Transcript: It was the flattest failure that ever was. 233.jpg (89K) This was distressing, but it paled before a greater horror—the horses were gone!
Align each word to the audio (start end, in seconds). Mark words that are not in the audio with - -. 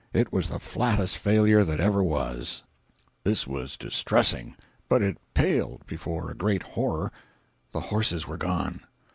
It 0.13 0.33
was 0.33 0.49
the 0.49 0.57
flattest 0.57 1.19
failure 1.19 1.63
that 1.63 1.79
ever 1.79 2.01
was. 2.03 2.63
233.jpg 3.23 3.23
(89K) 3.23 3.23
This 3.25 3.45
was 3.47 3.77
distressing, 3.77 4.55
but 4.89 5.03
it 5.03 5.17
paled 5.35 5.85
before 5.85 6.31
a 6.31 6.35
greater 6.35 6.65
horror—the 6.65 7.79
horses 7.79 8.27
were 8.27 8.37
gone! 8.37 8.81